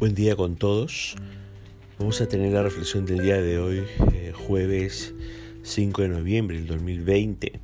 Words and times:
Buen 0.00 0.14
día 0.14 0.34
con 0.34 0.56
todos. 0.56 1.14
Vamos 1.98 2.22
a 2.22 2.26
tener 2.26 2.54
la 2.54 2.62
reflexión 2.62 3.04
del 3.04 3.18
día 3.18 3.36
de 3.42 3.58
hoy, 3.58 3.82
eh, 4.14 4.32
jueves 4.34 5.12
5 5.62 6.00
de 6.00 6.08
noviembre 6.08 6.56
del 6.56 6.68
2020. 6.68 7.60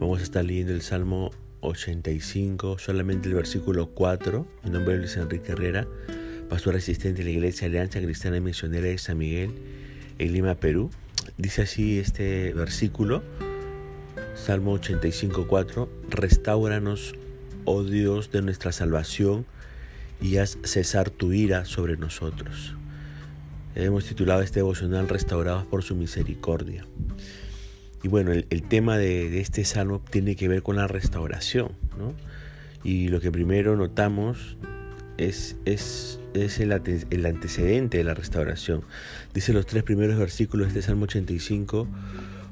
Vamos 0.00 0.20
a 0.20 0.22
estar 0.22 0.46
leyendo 0.46 0.72
el 0.72 0.80
Salmo 0.80 1.30
85, 1.60 2.78
solamente 2.78 3.28
el 3.28 3.34
versículo 3.34 3.90
4, 3.90 4.46
en 4.64 4.72
nombre 4.72 4.94
de 4.94 5.00
Luis 5.00 5.14
Enrique 5.18 5.52
Herrera, 5.52 5.86
pastor 6.48 6.74
asistente 6.74 7.18
de 7.18 7.24
la 7.24 7.32
Iglesia 7.32 7.66
Alianza 7.66 8.00
Cristiana 8.00 8.38
y 8.38 8.40
Misionera 8.40 8.86
de 8.86 8.96
San 8.96 9.18
Miguel, 9.18 9.50
en 10.18 10.32
Lima, 10.32 10.54
Perú. 10.54 10.88
Dice 11.36 11.60
así 11.60 11.98
este 11.98 12.54
versículo, 12.54 13.22
Salmo 14.34 14.72
85, 14.72 15.46
4, 15.46 15.90
Restauranos, 16.08 17.14
oh 17.66 17.84
Dios 17.84 18.32
de 18.32 18.40
nuestra 18.40 18.72
salvación, 18.72 19.44
y 20.22 20.36
haz 20.36 20.56
cesar 20.62 21.10
tu 21.10 21.32
ira 21.32 21.64
sobre 21.64 21.96
nosotros. 21.96 22.74
Hemos 23.74 24.04
titulado 24.06 24.42
este 24.42 24.60
devocional 24.60 25.08
Restaurados 25.08 25.66
por 25.66 25.82
su 25.82 25.96
misericordia. 25.96 26.86
Y 28.02 28.08
bueno, 28.08 28.32
el, 28.32 28.62
tema 28.62 28.98
de, 28.98 29.40
este 29.40 29.64
salmo 29.64 30.00
tiene 30.10 30.36
que 30.36 30.48
ver 30.48 30.62
con 30.62 30.76
la 30.76 30.86
restauración. 30.86 31.72
¿no? 31.98 32.14
Y 32.84 33.08
lo 33.08 33.20
que 33.20 33.32
primero 33.32 33.76
notamos 33.76 34.56
es, 35.18 35.56
es, 35.64 36.20
es 36.34 36.60
el, 36.60 36.72
el, 37.10 37.26
antecedente 37.26 37.98
de 37.98 38.04
la 38.04 38.14
restauración. 38.14 38.82
Dice 39.34 39.52
los 39.52 39.66
tres 39.66 39.82
primeros 39.82 40.18
versículos 40.18 40.66
de 40.66 40.80
este 40.80 40.82
Salmo 40.82 41.04
85, 41.04 41.88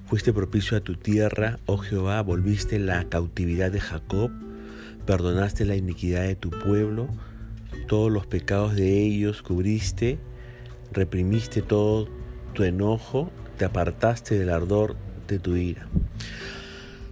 fuiste 0.07 0.33
propicio 0.33 0.77
a 0.77 0.81
tu 0.81 0.97
tierra, 0.97 1.59
oh 1.67 1.79
Jehová, 1.79 2.21
volviste 2.23 2.79
la 2.79 3.05
cautividad 3.09 3.71
de 3.71 3.81
Jacob, 3.81 4.31
perdonaste 5.05 5.65
la 5.65 5.77
iniquidad 5.77 6.23
de 6.23 6.37
tu 6.37 6.51
pueblo, 6.51 7.09
todos 7.91 8.13
los 8.13 8.25
pecados 8.25 8.77
de 8.77 9.03
ellos 9.03 9.43
cubriste, 9.43 10.17
reprimiste 10.93 11.61
todo 11.61 12.09
tu 12.53 12.63
enojo, 12.63 13.33
te 13.59 13.65
apartaste 13.65 14.39
del 14.39 14.51
ardor 14.51 14.95
de 15.27 15.41
tu 15.41 15.57
ira. 15.57 15.89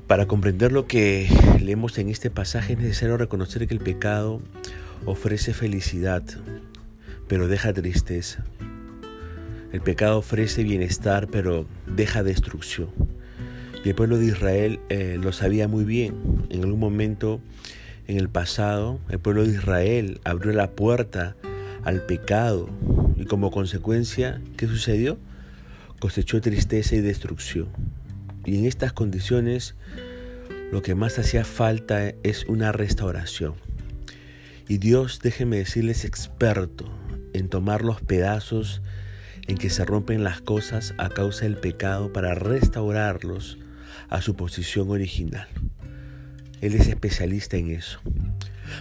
Para 0.06 0.26
comprender 0.26 0.70
lo 0.70 0.86
que 0.86 1.28
leemos 1.60 1.98
en 1.98 2.10
este 2.10 2.30
pasaje 2.30 2.74
es 2.74 2.78
necesario 2.78 3.16
reconocer 3.16 3.66
que 3.66 3.74
el 3.74 3.80
pecado 3.80 4.40
ofrece 5.04 5.52
felicidad, 5.52 6.22
pero 7.26 7.48
deja 7.48 7.72
tristeza. 7.72 8.44
El 9.72 9.80
pecado 9.80 10.18
ofrece 10.18 10.62
bienestar, 10.62 11.26
pero 11.26 11.66
deja 11.88 12.22
destrucción. 12.22 12.90
Y 13.84 13.88
el 13.88 13.96
pueblo 13.96 14.16
de 14.16 14.26
Israel 14.26 14.78
eh, 14.90 15.18
lo 15.20 15.32
sabía 15.32 15.66
muy 15.66 15.84
bien. 15.84 16.14
En 16.50 16.62
algún 16.62 16.78
momento 16.78 17.40
en 18.08 18.16
el 18.16 18.30
pasado, 18.30 18.98
el 19.10 19.20
pueblo 19.20 19.44
de 19.44 19.52
Israel 19.52 20.20
abrió 20.24 20.52
la 20.52 20.70
puerta 20.70 21.36
al 21.84 22.06
pecado 22.06 22.68
y 23.16 23.26
como 23.26 23.50
consecuencia, 23.50 24.40
¿qué 24.56 24.66
sucedió? 24.66 25.18
Cosechó 26.00 26.40
tristeza 26.40 26.96
y 26.96 27.00
destrucción. 27.00 27.68
Y 28.46 28.58
en 28.58 28.64
estas 28.64 28.94
condiciones, 28.94 29.74
lo 30.72 30.80
que 30.80 30.94
más 30.94 31.18
hacía 31.18 31.44
falta 31.44 32.14
es 32.22 32.46
una 32.46 32.72
restauración. 32.72 33.54
Y 34.68 34.78
Dios, 34.78 35.20
déjeme 35.22 35.58
decirles, 35.58 36.06
experto 36.06 36.90
en 37.34 37.50
tomar 37.50 37.82
los 37.82 38.00
pedazos 38.00 38.80
en 39.46 39.58
que 39.58 39.68
se 39.68 39.84
rompen 39.84 40.24
las 40.24 40.40
cosas 40.40 40.94
a 40.96 41.10
causa 41.10 41.44
del 41.44 41.58
pecado 41.58 42.10
para 42.10 42.34
restaurarlos 42.34 43.58
a 44.08 44.22
su 44.22 44.34
posición 44.34 44.88
original. 44.90 45.48
Él 46.60 46.74
es 46.74 46.88
especialista 46.88 47.56
en 47.56 47.70
eso. 47.70 48.00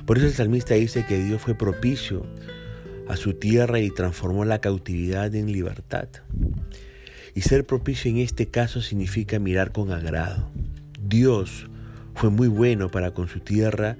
Por 0.05 0.17
eso 0.17 0.27
el 0.27 0.33
salmista 0.33 0.73
dice 0.73 1.05
que 1.05 1.23
Dios 1.23 1.41
fue 1.41 1.55
propicio 1.55 2.25
a 3.07 3.15
su 3.15 3.33
tierra 3.33 3.79
y 3.79 3.91
transformó 3.91 4.45
la 4.45 4.59
cautividad 4.59 5.33
en 5.35 5.51
libertad. 5.51 6.07
Y 7.35 7.41
ser 7.41 7.65
propicio 7.65 8.09
en 8.11 8.17
este 8.17 8.47
caso 8.47 8.81
significa 8.81 9.39
mirar 9.39 9.71
con 9.71 9.91
agrado. 9.91 10.49
Dios 10.99 11.67
fue 12.15 12.29
muy 12.29 12.47
bueno 12.47 12.89
para 12.89 13.11
con 13.11 13.27
su 13.27 13.39
tierra 13.39 13.95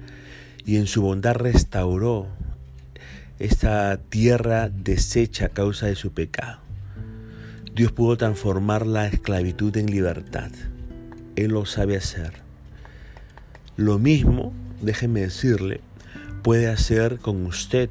y 0.66 0.76
en 0.76 0.86
su 0.86 1.02
bondad 1.02 1.36
restauró 1.36 2.26
esta 3.38 3.96
tierra 3.96 4.68
deshecha 4.68 5.46
a 5.46 5.50
causa 5.50 5.86
de 5.86 5.94
su 5.94 6.12
pecado. 6.12 6.58
Dios 7.74 7.92
pudo 7.92 8.16
transformar 8.16 8.86
la 8.86 9.06
esclavitud 9.06 9.76
en 9.76 9.86
libertad. 9.86 10.50
Él 11.36 11.52
lo 11.52 11.64
sabe 11.64 11.96
hacer. 11.96 12.47
Lo 13.78 14.00
mismo, 14.00 14.52
déjeme 14.82 15.20
decirle, 15.20 15.80
puede 16.42 16.66
hacer 16.66 17.20
con 17.20 17.46
usted. 17.46 17.88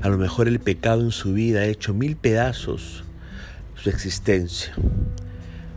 A 0.00 0.08
lo 0.08 0.16
mejor 0.16 0.48
el 0.48 0.58
pecado 0.58 1.02
en 1.02 1.10
su 1.10 1.34
vida 1.34 1.60
ha 1.60 1.66
hecho 1.66 1.92
mil 1.92 2.16
pedazos 2.16 3.04
su 3.74 3.90
existencia. 3.90 4.72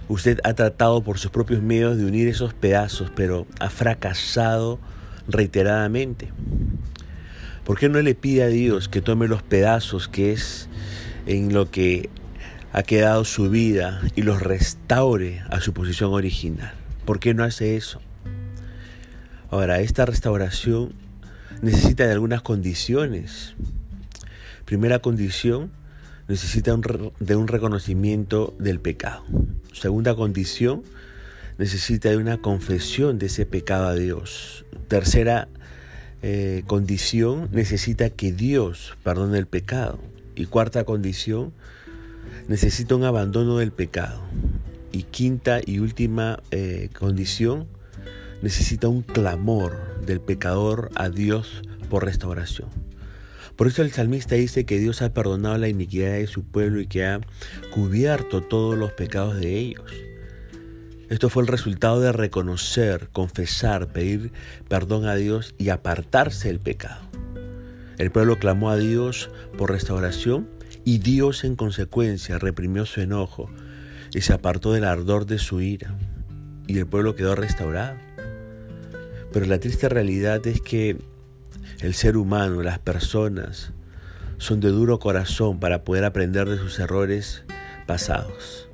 Usted 0.07 0.39
ha 0.45 0.53
tratado 0.53 1.03
por 1.03 1.19
sus 1.19 1.31
propios 1.31 1.61
medios 1.61 1.97
de 1.97 2.05
unir 2.05 2.29
esos 2.29 2.53
pedazos, 2.53 3.11
pero 3.13 3.45
ha 3.59 3.69
fracasado 3.69 4.79
reiteradamente. 5.27 6.31
¿Por 7.65 7.77
qué 7.77 7.89
no 7.89 8.01
le 8.01 8.15
pide 8.15 8.43
a 8.43 8.47
Dios 8.47 8.87
que 8.87 9.01
tome 9.01 9.27
los 9.27 9.43
pedazos 9.43 10.07
que 10.07 10.31
es 10.31 10.69
en 11.25 11.53
lo 11.53 11.69
que 11.69 12.09
ha 12.71 12.83
quedado 12.83 13.25
su 13.25 13.49
vida 13.49 14.01
y 14.15 14.21
los 14.21 14.41
restaure 14.41 15.43
a 15.49 15.59
su 15.59 15.73
posición 15.73 16.13
original? 16.13 16.73
¿Por 17.03 17.19
qué 17.19 17.33
no 17.33 17.43
hace 17.43 17.75
eso? 17.75 17.99
Ahora, 19.53 19.81
esta 19.81 20.07
restauración 20.07 20.93
necesita 21.61 22.07
de 22.07 22.11
algunas 22.11 22.41
condiciones. 22.41 23.53
Primera 24.65 24.97
condición, 24.97 25.69
necesita 26.27 26.75
de 27.19 27.35
un 27.35 27.47
reconocimiento 27.47 28.55
del 28.57 28.79
pecado. 28.79 29.23
Segunda 29.71 30.15
condición, 30.15 30.81
necesita 31.59 32.09
de 32.09 32.17
una 32.17 32.39
confesión 32.39 33.19
de 33.19 33.27
ese 33.27 33.45
pecado 33.45 33.85
a 33.85 33.93
Dios. 33.93 34.65
Tercera 34.87 35.47
eh, 36.23 36.63
condición, 36.65 37.49
necesita 37.51 38.09
que 38.09 38.31
Dios 38.33 38.97
perdone 39.03 39.37
el 39.37 39.45
pecado. 39.45 39.99
Y 40.33 40.47
cuarta 40.47 40.83
condición, 40.83 41.53
necesita 42.47 42.95
un 42.95 43.03
abandono 43.03 43.59
del 43.59 43.71
pecado. 43.71 44.19
Y 44.91 45.03
quinta 45.03 45.59
y 45.63 45.77
última 45.77 46.41
eh, 46.49 46.89
condición, 46.97 47.67
necesita 48.43 48.89
un 48.89 49.03
clamor 49.03 50.01
del 50.05 50.19
pecador 50.19 50.91
a 50.95 51.09
Dios 51.09 51.61
por 51.89 52.03
restauración. 52.03 52.67
Por 53.55 53.67
eso 53.67 53.83
el 53.83 53.93
salmista 53.93 54.35
dice 54.35 54.65
que 54.65 54.79
Dios 54.79 55.01
ha 55.01 55.13
perdonado 55.13 55.57
la 55.57 55.69
iniquidad 55.69 56.11
de 56.11 56.27
su 56.27 56.43
pueblo 56.43 56.81
y 56.81 56.87
que 56.87 57.05
ha 57.05 57.21
cubierto 57.73 58.41
todos 58.41 58.77
los 58.77 58.91
pecados 58.91 59.37
de 59.37 59.57
ellos. 59.57 59.89
Esto 61.09 61.29
fue 61.29 61.43
el 61.43 61.47
resultado 61.47 62.01
de 62.01 62.11
reconocer, 62.11 63.07
confesar, 63.13 63.87
pedir 63.93 64.33
perdón 64.67 65.07
a 65.07 65.15
Dios 65.15 65.55
y 65.57 65.69
apartarse 65.69 66.49
del 66.49 66.59
pecado. 66.59 67.01
El 67.97 68.11
pueblo 68.11 68.39
clamó 68.39 68.71
a 68.71 68.77
Dios 68.77 69.29
por 69.57 69.71
restauración 69.71 70.49
y 70.83 70.97
Dios 70.97 71.45
en 71.45 71.55
consecuencia 71.55 72.39
reprimió 72.39 72.85
su 72.85 72.99
enojo 72.99 73.49
y 74.13 74.19
se 74.19 74.33
apartó 74.33 74.73
del 74.73 74.83
ardor 74.83 75.25
de 75.27 75.39
su 75.39 75.61
ira 75.61 75.95
y 76.67 76.77
el 76.77 76.87
pueblo 76.87 77.15
quedó 77.15 77.35
restaurado. 77.35 77.95
Pero 79.33 79.47
la 79.47 79.59
triste 79.59 79.89
realidad 79.89 80.45
es 80.45 80.61
que 80.61 80.97
el 81.81 81.95
ser 81.95 82.17
humano, 82.17 82.61
las 82.61 82.79
personas, 82.79 83.73
son 84.37 84.59
de 84.59 84.69
duro 84.69 84.99
corazón 84.99 85.59
para 85.59 85.83
poder 85.83 86.05
aprender 86.05 86.47
de 86.47 86.57
sus 86.57 86.79
errores 86.79 87.43
pasados. 87.87 88.69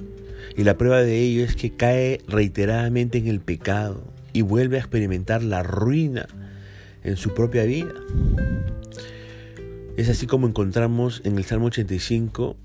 Y 0.57 0.63
la 0.63 0.77
prueba 0.77 1.01
de 1.01 1.17
ello 1.21 1.45
es 1.45 1.55
que 1.55 1.71
cae 1.71 2.21
reiteradamente 2.27 3.17
en 3.17 3.27
el 3.27 3.39
pecado 3.39 4.03
y 4.33 4.41
vuelve 4.41 4.75
a 4.75 4.79
experimentar 4.79 5.41
la 5.43 5.63
ruina 5.63 6.27
en 7.03 7.15
su 7.15 7.33
propia 7.33 7.63
vida. 7.63 7.93
Es 9.95 10.09
así 10.09 10.27
como 10.27 10.47
encontramos 10.47 11.21
en 11.23 11.37
el 11.37 11.45
Salmo 11.45 11.67
85 11.67 12.57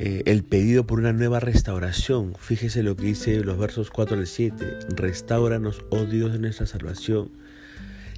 eh, 0.00 0.22
el 0.26 0.44
pedido 0.44 0.86
por 0.86 1.00
una 1.00 1.12
nueva 1.12 1.40
restauración. 1.40 2.34
Fíjese 2.38 2.84
lo 2.84 2.94
que 2.94 3.06
dice 3.06 3.40
los 3.40 3.58
versos 3.58 3.90
4 3.90 4.16
al 4.16 4.26
7. 4.28 4.78
Restauranos, 4.90 5.84
oh 5.90 6.04
Dios 6.04 6.32
de 6.32 6.38
nuestra 6.38 6.66
salvación, 6.66 7.32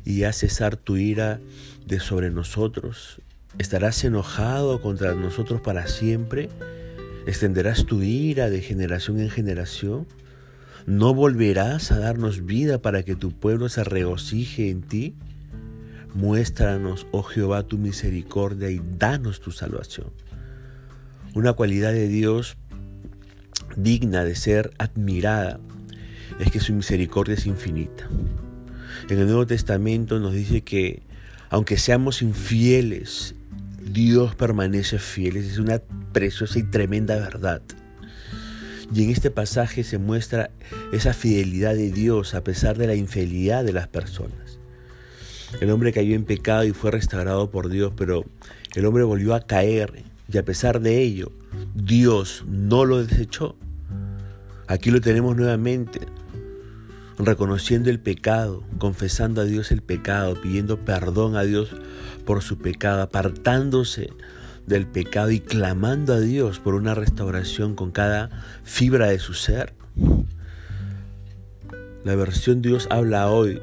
y 0.05 0.25
haz 0.25 0.37
cesar 0.38 0.77
tu 0.77 0.99
ira 0.99 1.41
de 1.87 1.99
sobre 1.99 2.31
nosotros. 2.31 3.23
¿Estarás 3.59 4.05
enojado 4.05 4.82
contra 4.82 5.15
nosotros 5.15 5.62
para 5.62 5.87
siempre? 5.87 6.50
¿Extenderás 7.27 7.87
tu 7.87 8.03
ira 8.03 8.50
de 8.50 8.61
generación 8.61 9.19
en 9.19 9.31
generación? 9.31 10.06
¿No 10.85 11.15
volverás 11.15 11.93
a 11.93 11.99
darnos 11.99 12.44
vida 12.44 12.83
para 12.83 13.05
que 13.05 13.17
tu 13.17 13.33
pueblo 13.33 13.71
se 13.71 13.85
regocije 13.85 14.69
en 14.69 14.83
ti? 14.83 15.15
Muéstranos, 16.12 17.06
oh 17.11 17.23
Jehová, 17.23 17.62
tu 17.62 17.79
misericordia 17.79 18.71
y 18.71 18.83
danos 18.99 19.41
tu 19.41 19.50
salvación. 19.50 20.09
Una 21.35 21.53
cualidad 21.53 21.93
de 21.93 22.09
Dios 22.09 22.56
digna 23.77 24.25
de 24.25 24.35
ser 24.35 24.73
admirada 24.79 25.61
es 26.38 26.50
que 26.50 26.61
su 26.61 26.73
misericordia 26.73 27.35
es 27.35 27.47
infinita. 27.47 28.09
En 29.09 29.19
el 29.19 29.27
Nuevo 29.27 29.47
Testamento 29.47 30.19
nos 30.19 30.32
dice 30.32 30.62
que 30.62 31.03
aunque 31.50 31.79
seamos 31.79 32.23
infieles 32.23 33.35
Dios 33.93 34.35
permanece 34.35 34.99
fiel. 34.99 35.37
es 35.37 35.59
una 35.59 35.81
preciosa 36.12 36.59
y 36.59 36.62
tremenda 36.62 37.17
verdad. 37.17 37.62
Y 38.94 39.05
en 39.05 39.11
este 39.11 39.31
pasaje 39.31 39.85
se 39.85 39.99
muestra 39.99 40.50
esa 40.93 41.12
fidelidad 41.12 41.75
de 41.75 41.91
Dios 41.91 42.35
a 42.35 42.43
pesar 42.43 42.76
de 42.76 42.87
la 42.87 42.94
infidelidad 42.94 43.65
de 43.65 43.73
las 43.73 43.88
personas. 43.88 44.59
El 45.61 45.71
hombre 45.71 45.93
cayó 45.93 46.15
en 46.15 46.25
pecado 46.25 46.65
y 46.65 46.73
fue 46.73 46.91
restaurado 46.91 47.50
por 47.50 47.69
Dios, 47.69 47.93
pero 47.97 48.25
el 48.75 48.85
hombre 48.85 49.03
volvió 49.03 49.35
a 49.35 49.47
caer 49.47 50.05
y 50.31 50.38
a 50.38 50.44
pesar 50.44 50.81
de 50.81 51.03
ello, 51.03 51.32
Dios 51.75 52.44
no 52.47 52.85
lo 52.85 53.05
desechó. 53.05 53.56
Aquí 54.67 54.91
lo 54.91 55.00
tenemos 55.00 55.37
nuevamente, 55.37 56.00
reconociendo 57.19 57.91
el 57.91 57.99
pecado, 57.99 58.62
confesando 58.79 59.41
a 59.41 59.44
Dios 59.44 59.73
el 59.73 59.82
pecado, 59.82 60.41
pidiendo 60.41 60.79
perdón 60.85 61.37
a 61.37 61.43
Dios 61.43 61.75
por 62.25 62.43
su 62.43 62.59
pecado, 62.59 63.03
apartándose 63.03 64.11
del 64.67 64.87
pecado 64.87 65.31
y 65.31 65.41
clamando 65.41 66.15
a 66.15 66.21
Dios 66.21 66.61
por 66.61 66.75
una 66.75 66.94
restauración 66.94 67.75
con 67.75 67.91
cada 67.91 68.31
fibra 68.62 69.09
de 69.09 69.19
su 69.19 69.35
ser. 69.35 69.75
La 72.05 72.15
versión 72.15 72.62
Dios 72.62 72.87
habla 72.91 73.29
hoy 73.29 73.61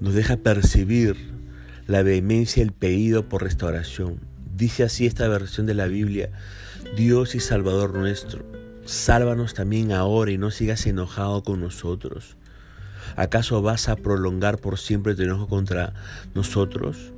nos 0.00 0.14
deja 0.14 0.36
percibir 0.36 1.16
la 1.86 2.02
vehemencia 2.02 2.62
del 2.62 2.72
pedido 2.72 3.28
por 3.28 3.42
restauración. 3.42 4.20
Dice 4.56 4.84
así 4.84 5.04
esta 5.04 5.28
versión 5.28 5.66
de 5.66 5.74
la 5.74 5.86
Biblia, 5.86 6.30
Dios 6.96 7.34
y 7.34 7.40
Salvador 7.40 7.92
nuestro, 7.92 8.42
sálvanos 8.86 9.52
también 9.52 9.92
ahora 9.92 10.30
y 10.30 10.38
no 10.38 10.50
sigas 10.50 10.86
enojado 10.86 11.42
con 11.42 11.60
nosotros. 11.60 12.38
¿Acaso 13.16 13.60
vas 13.60 13.90
a 13.90 13.96
prolongar 13.96 14.56
por 14.56 14.78
siempre 14.78 15.14
tu 15.14 15.24
enojo 15.24 15.46
contra 15.46 15.92
nosotros? 16.34 17.12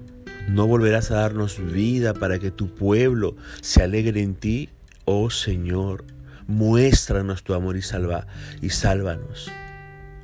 ¿No 0.48 0.66
volverás 0.66 1.12
a 1.12 1.18
darnos 1.18 1.64
vida 1.64 2.12
para 2.12 2.40
que 2.40 2.50
tu 2.50 2.74
pueblo 2.74 3.36
se 3.60 3.84
alegre 3.84 4.20
en 4.20 4.34
ti? 4.34 4.70
Oh 5.04 5.30
Señor, 5.30 6.04
muéstranos 6.48 7.44
tu 7.44 7.54
amor 7.54 7.76
y 7.76 7.82
salva 7.82 8.26
y 8.60 8.70
sálvanos. 8.70 9.48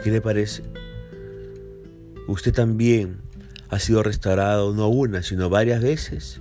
¿Qué 0.02 0.11
le 0.11 0.20
parece? 0.20 0.64
Usted 2.26 2.52
también 2.52 3.19
ha 3.69 3.78
sido 3.78 4.02
restaurado 4.02 4.75
no 4.75 4.88
una, 4.88 5.22
sino 5.22 5.49
varias 5.49 5.81
veces, 5.81 6.40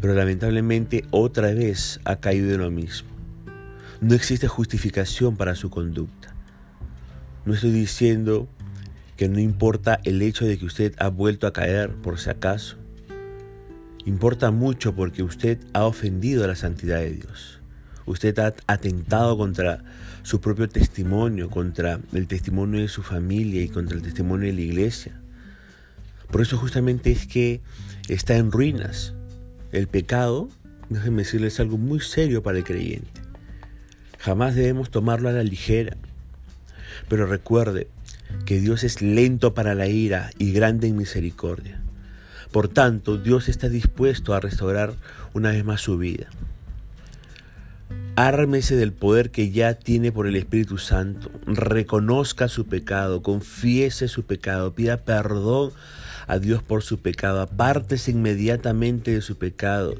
pero 0.00 0.14
lamentablemente 0.14 1.04
otra 1.10 1.52
vez 1.52 2.00
ha 2.04 2.16
caído 2.16 2.54
en 2.54 2.60
lo 2.60 2.70
mismo. 2.70 3.08
No 4.00 4.14
existe 4.14 4.46
justificación 4.46 5.36
para 5.36 5.54
su 5.54 5.70
conducta. 5.70 6.34
No 7.44 7.54
estoy 7.54 7.72
diciendo 7.72 8.48
que 9.16 9.28
no 9.28 9.40
importa 9.40 10.00
el 10.04 10.22
hecho 10.22 10.44
de 10.44 10.58
que 10.58 10.64
usted 10.64 10.94
ha 10.98 11.08
vuelto 11.08 11.46
a 11.46 11.52
caer 11.52 11.90
por 11.96 12.20
si 12.20 12.30
acaso. 12.30 12.76
Importa 14.04 14.52
mucho 14.52 14.94
porque 14.94 15.24
usted 15.24 15.58
ha 15.72 15.84
ofendido 15.84 16.44
a 16.44 16.46
la 16.46 16.54
santidad 16.54 16.98
de 16.98 17.10
Dios. 17.10 17.60
Usted 18.06 18.38
ha 18.38 18.54
atentado 18.68 19.36
contra 19.36 19.82
su 20.22 20.40
propio 20.40 20.68
testimonio, 20.68 21.50
contra 21.50 22.00
el 22.12 22.26
testimonio 22.26 22.80
de 22.80 22.88
su 22.88 23.02
familia 23.02 23.60
y 23.62 23.68
contra 23.68 23.96
el 23.96 24.02
testimonio 24.02 24.46
de 24.46 24.52
la 24.52 24.60
iglesia. 24.60 25.20
Por 26.30 26.40
eso 26.40 26.56
justamente 26.56 27.10
es 27.10 27.26
que 27.26 27.60
está 28.08 28.36
en 28.36 28.52
ruinas. 28.52 29.14
El 29.72 29.86
pecado, 29.88 30.48
déjenme 30.88 31.22
decirles, 31.22 31.54
es 31.54 31.60
algo 31.60 31.78
muy 31.78 32.00
serio 32.00 32.42
para 32.42 32.58
el 32.58 32.64
creyente. 32.64 33.20
Jamás 34.18 34.54
debemos 34.54 34.90
tomarlo 34.90 35.28
a 35.28 35.32
la 35.32 35.42
ligera. 35.42 35.96
Pero 37.08 37.26
recuerde, 37.26 37.88
que 38.44 38.60
Dios 38.60 38.84
es 38.84 39.02
lento 39.02 39.54
para 39.54 39.74
la 39.74 39.88
ira 39.88 40.30
y 40.38 40.52
grande 40.52 40.88
en 40.88 40.96
misericordia. 40.96 41.80
Por 42.52 42.68
tanto, 42.68 43.18
Dios 43.18 43.48
está 43.48 43.68
dispuesto 43.68 44.34
a 44.34 44.40
restaurar 44.40 44.94
una 45.34 45.50
vez 45.50 45.64
más 45.64 45.80
su 45.80 45.98
vida. 45.98 46.28
Ármese 48.20 48.74
del 48.74 48.92
poder 48.92 49.30
que 49.30 49.52
ya 49.52 49.74
tiene 49.74 50.10
por 50.10 50.26
el 50.26 50.34
Espíritu 50.34 50.76
Santo. 50.76 51.30
Reconozca 51.46 52.48
su 52.48 52.66
pecado, 52.66 53.22
confiese 53.22 54.08
su 54.08 54.24
pecado, 54.24 54.74
pida 54.74 55.04
perdón 55.04 55.70
a 56.26 56.40
Dios 56.40 56.60
por 56.60 56.82
su 56.82 56.98
pecado, 56.98 57.40
apártese 57.40 58.10
inmediatamente 58.10 59.12
de 59.12 59.20
su 59.20 59.38
pecado 59.38 59.94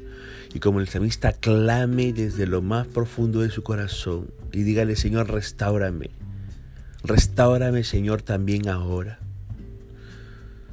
y 0.53 0.59
como 0.59 0.81
el 0.81 0.89
samista 0.89 1.31
clame 1.31 2.11
desde 2.11 2.45
lo 2.45 2.61
más 2.61 2.87
profundo 2.87 3.39
de 3.39 3.51
su 3.51 3.63
corazón 3.63 4.29
y 4.51 4.63
dígale, 4.63 4.97
Señor, 4.97 5.31
restaurame. 5.31 6.09
Restáurame, 7.05 7.85
Señor, 7.85 8.21
también 8.21 8.67
ahora. 8.67 9.19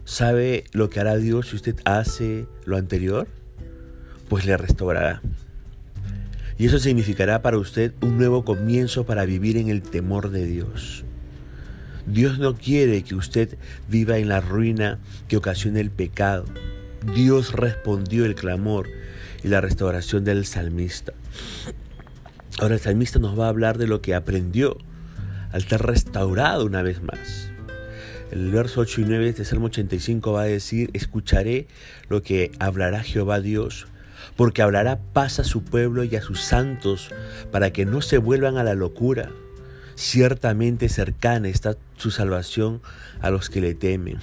¿Sabe 0.05 0.65
lo 0.73 0.91
que 0.91 0.99
hará 0.99 1.17
Dios 1.17 1.51
si 1.51 1.55
usted 1.55 1.77
hace 1.85 2.49
lo 2.65 2.77
anterior? 2.77 3.29
Pues 4.29 4.47
le 4.47 4.57
restaurará. 4.57 5.23
Y 6.59 6.67
eso 6.67 6.79
significará 6.79 7.43
para 7.43 7.59
usted 7.59 7.93
un 8.01 8.17
nuevo 8.17 8.45
comienzo 8.45 9.05
para 9.05 9.25
vivir 9.25 9.57
en 9.57 9.69
el 9.69 9.83
temor 9.83 10.31
de 10.31 10.47
Dios. 10.47 11.05
Dios 12.07 12.39
no 12.39 12.55
quiere 12.55 13.03
que 13.03 13.15
usted 13.15 13.59
viva 13.89 14.19
en 14.19 14.29
la 14.29 14.41
ruina 14.41 14.99
que 15.29 15.37
ocasiona 15.37 15.81
el 15.81 15.91
pecado. 15.91 16.45
Dios 17.15 17.53
respondió 17.53 18.25
el 18.25 18.35
clamor 18.35 18.89
y 19.43 19.49
la 19.49 19.61
restauración 19.61 20.25
del 20.25 20.47
salmista. 20.47 21.13
Ahora 22.59 22.75
el 22.75 22.81
salmista 22.81 23.19
nos 23.19 23.39
va 23.39 23.47
a 23.47 23.51
hablar 23.51 23.77
de 23.77 23.87
lo 23.87 24.01
que 24.01 24.15
aprendió 24.15 24.79
al 25.53 25.61
estar 25.61 25.85
restaurado 25.85 26.65
una 26.65 26.83
vez 26.83 27.03
más. 27.03 27.51
El 28.31 28.51
verso 28.51 28.81
8 28.81 29.03
y 29.03 29.05
9 29.05 29.33
de 29.33 29.45
Salmo 29.45 29.67
85 29.67 30.33
va 30.33 30.43
a 30.43 30.47
decir, 30.47 30.91
escucharé 30.95 31.69
lo 32.09 32.23
que 32.23 32.51
hablará 32.59 33.03
Jehová 33.03 33.41
Dios, 33.41 33.87
porque 34.35 34.63
hablará 34.63 34.99
paz 35.13 35.39
a 35.39 35.45
su 35.45 35.63
pueblo 35.63 36.05
y 36.05 36.17
a 36.17 36.23
sus 36.23 36.41
santos, 36.41 37.11
para 37.53 37.73
que 37.73 37.85
no 37.85 38.03
se 38.03 38.19
vuelvan 38.19 38.57
a 38.59 38.65
la 38.65 38.75
locura. 38.75 39.31
Ciertamente 39.95 40.89
cercana 40.89 41.49
está 41.49 41.77
su 41.97 42.11
salvación 42.11 42.83
a 43.21 43.31
los 43.31 43.49
que 43.49 43.61
le 43.61 43.75
temen, 43.75 44.19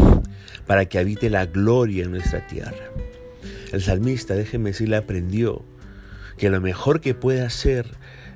para 0.68 0.86
que 0.86 1.00
habite 1.00 1.30
la 1.30 1.46
gloria 1.46 2.04
en 2.04 2.12
nuestra 2.12 2.46
tierra. 2.48 2.92
El 3.72 3.82
salmista, 3.82 4.36
déjeme 4.36 4.70
decirle, 4.70 4.98
aprendió 4.98 5.64
que 6.38 6.50
lo 6.50 6.62
mejor 6.62 7.02
que 7.02 7.16
puede 7.16 7.42
hacer 7.42 7.88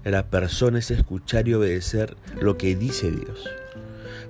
la 0.04 0.28
persona 0.30 0.80
es 0.80 0.92
escuchar 0.92 1.48
y 1.48 1.54
obedecer 1.54 2.16
lo 2.40 2.58
que 2.58 2.76
dice 2.76 3.12
Dios. 3.12 3.50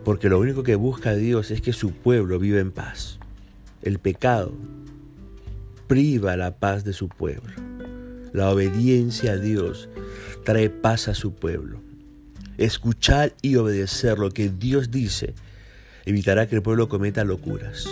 Porque 0.04 0.30
lo 0.30 0.40
único 0.40 0.64
que 0.64 0.76
busca 0.76 1.14
Dios 1.14 1.52
es 1.52 1.62
que 1.62 1.74
su 1.74 1.92
pueblo 1.92 2.40
viva 2.40 2.60
en 2.60 2.72
paz. 2.72 3.20
El 3.82 4.00
pecado 4.00 4.54
priva 5.88 6.36
la 6.38 6.58
paz 6.58 6.84
de 6.84 6.94
su 6.94 7.08
pueblo. 7.10 7.54
La 8.34 8.50
obediencia 8.50 9.34
a 9.34 9.38
Dios 9.38 9.90
trae 10.44 10.70
paz 10.70 11.08
a 11.08 11.14
su 11.14 11.34
pueblo. 11.34 11.82
Escuchar 12.58 13.34
y 13.42 13.56
obedecer 13.56 14.20
lo 14.20 14.32
que 14.32 14.50
Dios 14.50 14.92
dice 14.92 15.34
evitará 16.06 16.48
que 16.48 16.56
el 16.56 16.62
pueblo 16.62 16.88
cometa 16.88 17.24
locuras. 17.24 17.88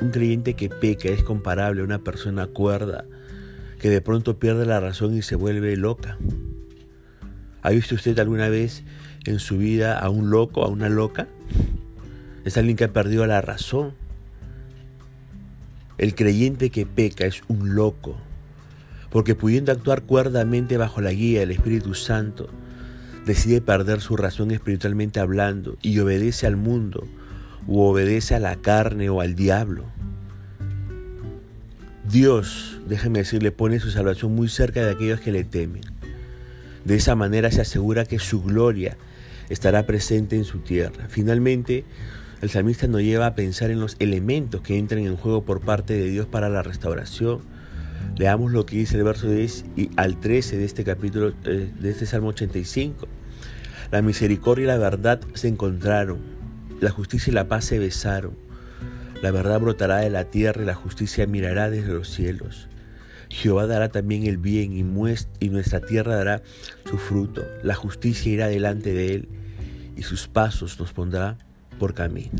Un 0.00 0.10
creyente 0.10 0.54
que 0.54 0.68
peca 0.68 1.08
es 1.08 1.22
comparable 1.22 1.82
a 1.82 1.84
una 1.84 1.98
persona 1.98 2.46
cuerda 2.46 3.04
que 3.78 3.90
de 3.90 4.00
pronto 4.00 4.38
pierde 4.38 4.66
la 4.66 4.80
razón 4.80 5.16
y 5.16 5.22
se 5.22 5.36
vuelve 5.36 5.76
loca. 5.76 6.18
¿Ha 7.62 7.70
visto 7.70 7.94
usted 7.94 8.18
alguna 8.18 8.48
vez 8.48 8.82
en 9.24 9.38
su 9.38 9.58
vida 9.58 9.98
a 9.98 10.08
un 10.10 10.30
loco, 10.30 10.64
a 10.64 10.68
una 10.68 10.88
loca? 10.88 11.28
Es 12.44 12.56
alguien 12.56 12.76
que 12.76 12.84
ha 12.84 12.92
perdido 12.92 13.26
la 13.26 13.40
razón. 13.40 13.94
El 16.00 16.14
creyente 16.14 16.70
que 16.70 16.86
peca 16.86 17.26
es 17.26 17.42
un 17.48 17.74
loco, 17.74 18.16
porque 19.10 19.34
pudiendo 19.34 19.70
actuar 19.70 20.00
cuerdamente 20.00 20.78
bajo 20.78 21.02
la 21.02 21.12
guía 21.12 21.40
del 21.40 21.50
Espíritu 21.50 21.92
Santo, 21.92 22.48
decide 23.26 23.60
perder 23.60 24.00
su 24.00 24.16
razón 24.16 24.50
espiritualmente 24.50 25.20
hablando 25.20 25.76
y 25.82 25.98
obedece 25.98 26.46
al 26.46 26.56
mundo 26.56 27.06
o 27.68 27.90
obedece 27.90 28.34
a 28.34 28.38
la 28.38 28.56
carne 28.56 29.10
o 29.10 29.20
al 29.20 29.34
diablo. 29.34 29.84
Dios, 32.10 32.80
déjeme 32.88 33.18
decirle, 33.18 33.52
pone 33.52 33.78
su 33.78 33.90
salvación 33.90 34.34
muy 34.34 34.48
cerca 34.48 34.82
de 34.82 34.92
aquellos 34.92 35.20
que 35.20 35.32
le 35.32 35.44
temen. 35.44 35.82
De 36.86 36.94
esa 36.94 37.14
manera 37.14 37.50
se 37.50 37.60
asegura 37.60 38.06
que 38.06 38.18
su 38.18 38.42
gloria 38.42 38.96
estará 39.50 39.84
presente 39.84 40.36
en 40.36 40.44
su 40.44 40.60
tierra. 40.60 41.08
Finalmente, 41.10 41.84
el 42.40 42.48
salmista 42.48 42.86
nos 42.86 43.02
lleva 43.02 43.26
a 43.26 43.34
pensar 43.34 43.70
en 43.70 43.80
los 43.80 43.96
elementos 43.98 44.62
que 44.62 44.78
entran 44.78 45.00
en 45.00 45.16
juego 45.16 45.44
por 45.44 45.60
parte 45.60 45.94
de 45.94 46.08
Dios 46.08 46.26
para 46.26 46.48
la 46.48 46.62
restauración. 46.62 47.40
Leamos 48.16 48.50
lo 48.52 48.64
que 48.64 48.76
dice 48.76 48.96
el 48.96 49.04
verso 49.04 49.30
10 49.30 49.64
y 49.76 49.90
al 49.96 50.18
13 50.18 50.56
de 50.56 50.64
este 50.64 50.82
capítulo, 50.82 51.34
eh, 51.44 51.70
de 51.78 51.90
este 51.90 52.06
Salmo 52.06 52.28
85. 52.28 53.06
La 53.90 54.00
misericordia 54.00 54.64
y 54.64 54.66
la 54.68 54.78
verdad 54.78 55.20
se 55.34 55.48
encontraron, 55.48 56.18
la 56.80 56.90
justicia 56.90 57.30
y 57.30 57.34
la 57.34 57.48
paz 57.48 57.66
se 57.66 57.78
besaron. 57.78 58.36
La 59.22 59.32
verdad 59.32 59.60
brotará 59.60 59.98
de 59.98 60.08
la 60.08 60.24
tierra 60.24 60.62
y 60.62 60.66
la 60.66 60.74
justicia 60.74 61.26
mirará 61.26 61.68
desde 61.68 61.92
los 61.92 62.08
cielos. 62.08 62.68
Jehová 63.28 63.66
dará 63.66 63.90
también 63.90 64.24
el 64.24 64.38
bien 64.38 64.72
y, 64.72 64.80
y 64.80 65.48
nuestra 65.50 65.80
tierra 65.80 66.16
dará 66.16 66.42
su 66.88 66.96
fruto. 66.96 67.44
La 67.62 67.74
justicia 67.74 68.32
irá 68.32 68.48
delante 68.48 68.94
de 68.94 69.14
él 69.14 69.28
y 69.94 70.04
sus 70.04 70.26
pasos 70.26 70.80
nos 70.80 70.94
pondrá 70.94 71.36
por 71.80 71.94
camino. 71.94 72.38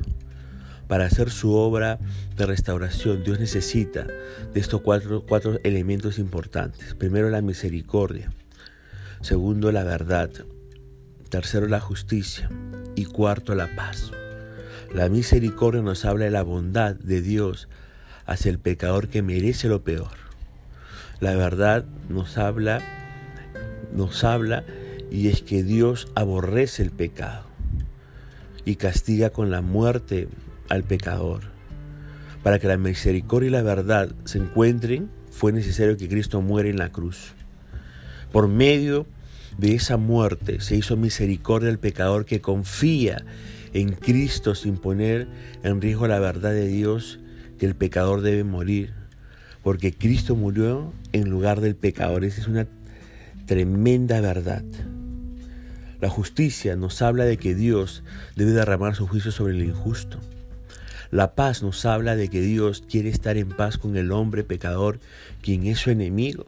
Para 0.87 1.07
hacer 1.07 1.31
su 1.31 1.55
obra 1.55 1.99
de 2.37 2.47
restauración, 2.47 3.25
Dios 3.25 3.41
necesita 3.41 4.07
de 4.07 4.61
estos 4.61 4.83
cuatro, 4.83 5.25
cuatro 5.27 5.59
elementos 5.65 6.19
importantes. 6.19 6.95
Primero, 6.95 7.31
la 7.31 7.41
misericordia. 7.41 8.33
Segundo, 9.21 9.73
la 9.73 9.83
verdad. 9.83 10.31
Tercero, 11.29 11.67
la 11.69 11.81
justicia. 11.81 12.51
Y 12.97 13.07
cuarto, 13.07 13.55
la 13.55 13.75
paz. 13.75 14.11
La 14.93 15.09
misericordia 15.09 15.81
nos 15.81 16.05
habla 16.05 16.27
de 16.27 16.33
la 16.33 16.43
bondad 16.43 16.97
de 16.97 17.23
Dios 17.23 17.69
hacia 18.27 18.51
el 18.51 18.59
pecador 18.59 19.09
que 19.09 19.23
merece 19.23 19.69
lo 19.69 19.83
peor. 19.83 20.19
La 21.21 21.35
verdad 21.37 21.85
nos 22.09 22.37
habla, 22.37 22.83
nos 23.95 24.25
habla 24.25 24.65
y 25.11 25.29
es 25.29 25.43
que 25.43 25.63
Dios 25.63 26.09
aborrece 26.15 26.83
el 26.83 26.91
pecado 26.91 27.50
y 28.71 28.77
castiga 28.77 29.31
con 29.31 29.51
la 29.51 29.61
muerte 29.61 30.29
al 30.69 30.85
pecador. 30.85 31.43
Para 32.43 32.59
que 32.59 32.69
la 32.69 32.77
misericordia 32.77 33.49
y 33.49 33.51
la 33.51 33.63
verdad 33.63 34.15
se 34.25 34.39
encuentren, 34.39 35.11
fue 35.31 35.53
necesario 35.53 35.97
que 35.97 36.09
Cristo 36.09 36.41
muera 36.41 36.69
en 36.69 36.79
la 36.79 36.91
cruz. 36.91 37.35
Por 38.33 38.49
medio 38.49 39.07
de 39.59 39.75
esa 39.75 39.97
muerte 39.97 40.61
se 40.61 40.77
hizo 40.77 40.97
misericordia 40.97 41.69
al 41.69 41.79
pecador 41.79 42.25
que 42.25 42.41
confía 42.41 43.25
en 43.73 43.93
Cristo 43.93 44.55
sin 44.55 44.77
poner 44.77 45.29
en 45.63 45.81
riesgo 45.81 46.07
la 46.07 46.19
verdad 46.19 46.53
de 46.53 46.67
Dios 46.67 47.19
que 47.59 47.67
el 47.67 47.75
pecador 47.75 48.21
debe 48.21 48.45
morir. 48.45 48.93
Porque 49.63 49.93
Cristo 49.93 50.37
murió 50.37 50.93
en 51.13 51.29
lugar 51.29 51.61
del 51.61 51.77
pecador. 51.77 52.25
Esa 52.25 52.41
es 52.41 52.49
una 52.49 52.67
tremenda 53.47 54.21
verdad. 54.21 54.65
La 56.01 56.09
justicia 56.09 56.77
nos 56.77 57.03
habla 57.03 57.25
de 57.25 57.37
que 57.37 57.55
Dios 57.55 58.03
debe 58.35 58.53
derramar 58.53 58.95
su 58.95 59.07
juicio 59.07 59.33
sobre 59.33 59.55
el 59.55 59.63
injusto. 59.63 60.19
La 61.11 61.35
paz 61.35 61.63
nos 61.63 61.85
habla 61.85 62.17
de 62.17 62.29
que 62.29 62.41
Dios 62.41 62.83
quiere 62.89 63.11
estar 63.11 63.37
en 63.37 63.49
paz 63.49 63.77
con 63.77 63.97
el 63.97 64.11
hombre 64.13 64.43
pecador, 64.45 64.99
quien 65.43 65.67
es 65.67 65.79
su 65.81 65.91
enemigo. 65.91 66.47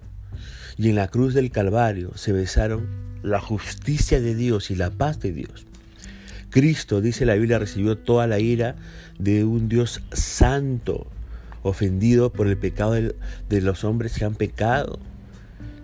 Y 0.78 0.88
en 0.88 0.94
la 0.94 1.08
cruz 1.08 1.34
del 1.34 1.50
Calvario 1.50 2.12
se 2.14 2.32
besaron 2.32 2.86
la 3.22 3.40
justicia 3.40 4.20
de 4.20 4.34
Dios 4.34 4.70
y 4.70 4.76
la 4.76 4.90
paz 4.90 5.20
de 5.20 5.32
Dios. 5.32 5.66
Cristo, 6.48 7.00
dice 7.00 7.26
la 7.26 7.34
Biblia, 7.34 7.58
recibió 7.58 7.98
toda 7.98 8.26
la 8.26 8.38
ira 8.38 8.76
de 9.18 9.44
un 9.44 9.68
Dios 9.68 10.02
santo, 10.12 11.06
ofendido 11.62 12.32
por 12.32 12.46
el 12.46 12.56
pecado 12.56 12.92
de 12.92 13.60
los 13.60 13.84
hombres 13.84 14.18
que 14.18 14.24
han 14.24 14.34
pecado. 14.34 14.98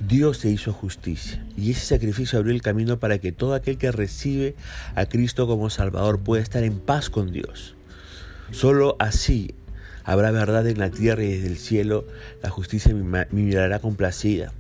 Dios 0.01 0.39
se 0.39 0.51
hizo 0.51 0.73
justicia 0.73 1.45
y 1.57 1.73
ese 1.73 1.87
sacrificio 1.87 2.39
abrió 2.39 2.55
el 2.55 2.63
camino 2.63 2.99
para 2.99 3.19
que 3.19 3.33
todo 3.33 3.55
aquel 3.55 3.79
que 3.79 3.91
recibe 3.91 4.55
a 4.95 5.07
Cristo 5.07 5.47
como 5.47 5.71
Salvador 5.71 6.21
pueda 6.21 6.43
estar 6.43 6.63
en 6.63 6.79
paz 6.79 7.11
con 7.11 7.33
Dios. 7.33 7.75
Solo 8.51 8.97
así 9.01 9.55
habrá 10.05 10.31
verdad 10.31 10.67
en 10.67 10.79
la 10.79 10.91
tierra 10.91 11.25
y 11.25 11.33
desde 11.33 11.49
el 11.49 11.59
cielo 11.59 12.07
la 12.43 12.51
justicia 12.51 12.95
me 12.95 13.27
mirará 13.31 13.81
complacida. 13.81 14.53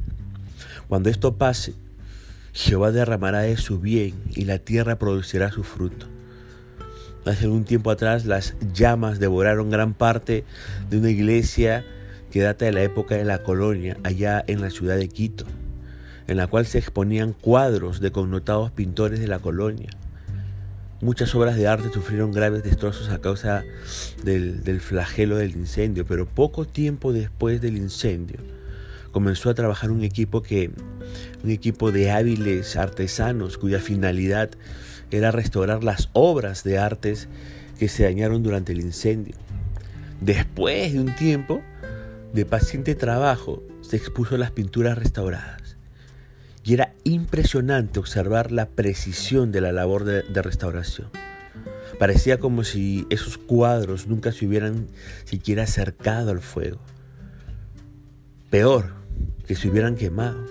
Cuando 0.88 1.09
esto 1.09 1.37
pase, 1.37 1.75
Jehová 2.52 2.90
derramará 2.90 3.40
de 3.40 3.57
su 3.57 3.78
bien 3.78 4.14
y 4.35 4.45
la 4.45 4.59
tierra 4.59 4.99
producirá 4.99 5.52
su 5.52 5.62
fruto. 5.62 6.07
Hace 7.25 7.45
algún 7.45 7.64
tiempo 7.64 7.90
atrás 7.90 8.25
las 8.25 8.54
llamas 8.73 9.21
devoraron 9.21 9.71
gran 9.71 9.95
parte 9.95 10.45
de 10.90 10.99
una 10.99 11.11
iglesia 11.11 11.85
que 12.30 12.40
data 12.40 12.64
de 12.64 12.73
la 12.73 12.82
época 12.82 13.16
de 13.16 13.25
la 13.25 13.42
colonia, 13.42 13.97
allá 14.02 14.44
en 14.47 14.61
la 14.61 14.70
ciudad 14.70 14.97
de 14.97 15.08
Quito, 15.08 15.44
en 16.26 16.37
la 16.37 16.47
cual 16.47 16.66
se 16.66 16.78
exponían 16.78 17.32
cuadros 17.32 18.00
de 18.00 18.12
connotados 18.12 18.70
pintores 18.70 19.20
de 19.20 19.28
la 19.28 19.38
colonia. 19.38 19.90
Muchas 21.00 21.32
obras 21.37 21.56
de 21.56 21.68
arte 21.68 21.90
sufrieron 21.92 22.32
graves 22.32 22.64
destrozos 22.64 23.08
a 23.11 23.20
causa 23.20 23.62
del, 24.25 24.80
flagelo 24.80 25.37
del 25.37 25.52
incendio, 25.52 26.04
pero 26.04 26.26
poco 26.26 26.66
tiempo 26.66 27.12
después 27.12 27.61
del 27.61 27.76
incendio 27.76 28.38
comenzó 29.12 29.49
a 29.49 29.54
trabajar 29.54 29.90
un 29.90 30.02
equipo 30.02 30.42
que 30.42 30.70
un 31.42 31.50
equipo 31.50 31.92
de 31.92 32.11
hábiles 32.11 32.76
artesanos 32.76 33.58
cuya 33.58 33.78
finalidad 33.78 34.50
era 35.11 35.30
restaurar 35.30 35.85
las 35.85 36.11
obras 36.12 36.64
de 36.64 36.78
artes 36.78 37.28
que 37.78 37.88
se 37.88 38.02
dañaron 38.02 38.42
durante 38.42 38.73
el 38.73 38.80
incendio. 38.80 39.37
Después 40.20 40.92
de 40.92 41.00
un 41.00 41.14
tiempo, 41.14 41.62
de 42.32 42.44
paciente 42.44 42.94
trabajo 42.94 43.62
se 43.80 43.97
expuso 43.97 44.37
las 44.37 44.50
pinturas 44.50 44.99
restauradas. 44.99 45.76
Y 46.64 46.75
era 46.75 46.92
impresionante 47.04 47.99
observar 47.99 48.52
la 48.52 48.68
precisión 48.68 49.52
de 49.52 49.62
la 49.62 49.73
labor 49.73 50.04
de, 50.04 50.42
restauración. 50.42 51.08
Parecía 51.99 52.38
como 52.38 52.64
si 52.64 53.06
esos 53.08 53.38
cuadros 53.38 54.06
nunca 54.06 54.32
se 54.32 54.47
hubieran 54.47 54.88
siquiera 55.25 55.62
acercado 55.62 56.30
al 56.30 56.40
fuego. 56.40 56.80
Peor, 58.50 58.92
que 59.47 59.56
se 59.56 59.68
hubieran 59.68 59.97
quemado. 59.97 60.44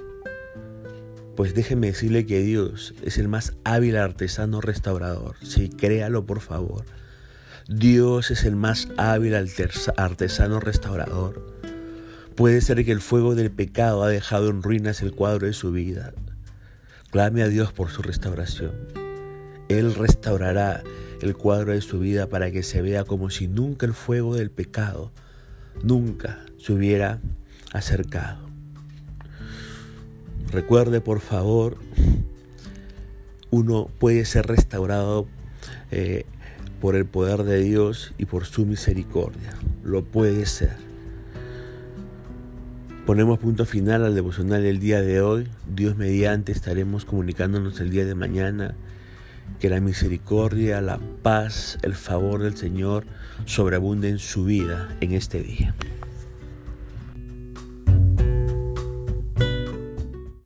Pues 1.35 1.53
déjeme 1.53 1.87
decirle 1.87 2.25
que 2.25 2.39
Dios 2.39 2.95
es 3.03 3.19
el 3.19 3.27
más 3.27 3.53
hábil 3.63 3.97
artesano 3.97 4.59
restaurador. 4.59 5.35
Sí, 5.43 5.69
créalo 5.69 6.25
por 6.25 6.41
favor. 6.41 6.83
Dios 7.69 8.31
es 8.31 8.43
el 8.43 8.55
más 8.55 8.87
hábil 8.97 9.35
artesano 9.35 10.59
restaurador. 10.59 11.56
Puede 12.37 12.61
ser 12.61 12.85
que 12.85 12.91
el 12.91 13.01
fuego 13.01 13.33
del 13.33 13.49
pecado 13.49 14.03
ha 14.03 14.09
dejado 14.09 14.51
en 14.51 14.61
ruinas 14.61 15.01
el 15.01 15.11
cuadro 15.11 15.47
de 15.47 15.53
su 15.53 15.71
vida. 15.71 16.13
Clame 17.09 17.41
a 17.41 17.47
Dios 17.47 17.73
por 17.73 17.89
su 17.89 18.03
restauración. 18.03 18.73
Él 19.69 19.95
restaurará 19.95 20.83
el 21.23 21.35
cuadro 21.35 21.71
de 21.71 21.81
su 21.81 21.97
vida 21.97 22.29
para 22.29 22.51
que 22.51 22.61
se 22.61 22.83
vea 22.83 23.05
como 23.05 23.31
si 23.31 23.47
nunca 23.47 23.87
el 23.87 23.95
fuego 23.95 24.35
del 24.35 24.51
pecado 24.51 25.11
nunca 25.81 26.45
se 26.59 26.73
hubiera 26.73 27.21
acercado. 27.73 28.47
Recuerde 30.51 31.01
por 31.01 31.21
favor, 31.21 31.79
uno 33.49 33.89
puede 33.97 34.25
ser 34.25 34.45
restaurado 34.45 35.27
eh, 35.89 36.25
por 36.79 36.95
el 36.95 37.07
poder 37.07 37.45
de 37.45 37.63
Dios 37.63 38.13
y 38.19 38.25
por 38.25 38.45
su 38.45 38.67
misericordia. 38.67 39.55
Lo 39.83 40.05
puede 40.05 40.45
ser. 40.45 40.86
Ponemos 43.07 43.39
punto 43.39 43.65
final 43.65 44.03
al 44.03 44.15
devocional 44.15 44.63
del 44.63 44.81
día 44.81 45.01
de 45.01 45.21
hoy. 45.21 45.47
Dios 45.73 45.95
mediante 45.95 46.51
estaremos 46.51 47.05
comunicándonos 47.05 47.79
el 47.79 47.89
día 47.89 48.03
de 48.03 48.15
mañana. 48.15 48.75
Que 49.61 49.69
la 49.69 49.79
misericordia, 49.79 50.81
la 50.81 50.99
paz, 51.23 51.77
el 51.83 51.95
favor 51.95 52.43
del 52.43 52.57
Señor 52.57 53.05
sobreabunden 53.45 54.15
en 54.15 54.19
su 54.19 54.43
vida 54.43 54.89
en 54.99 55.13
este 55.13 55.41
día. 55.41 55.73